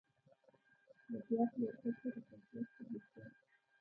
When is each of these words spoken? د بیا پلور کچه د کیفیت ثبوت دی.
د 1.11 1.13
بیا 1.25 1.43
پلور 1.51 1.73
کچه 1.81 2.07
د 2.15 2.17
کیفیت 2.27 2.67
ثبوت 2.75 3.05
دی. 3.13 3.23